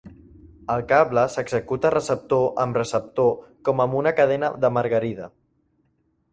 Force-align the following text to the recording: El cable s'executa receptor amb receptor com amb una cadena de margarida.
El 0.75 0.79
cable 0.91 1.25
s'executa 1.33 1.91
receptor 1.95 2.49
amb 2.65 2.81
receptor 2.81 3.31
com 3.69 3.87
amb 3.87 4.01
una 4.03 4.17
cadena 4.21 4.53
de 4.65 4.73
margarida. 4.79 5.33